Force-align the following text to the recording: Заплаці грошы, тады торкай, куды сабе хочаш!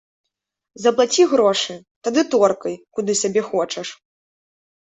Заплаці 0.85 1.25
грошы, 1.33 1.75
тады 2.07 2.21
торкай, 2.33 2.75
куды 2.99 3.11
сабе 3.23 3.41
хочаш! 3.51 3.87